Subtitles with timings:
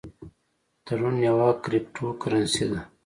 [0.85, 2.81] ټرون یوه کریپټو کرنسي ده